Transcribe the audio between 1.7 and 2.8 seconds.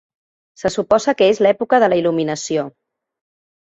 de la il·luminació.